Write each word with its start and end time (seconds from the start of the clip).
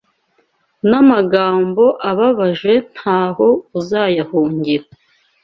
N'amagambo 0.89 1.83
ababaje 2.09 2.73
ntaho 2.95 3.47
uzayahungira 3.79 4.85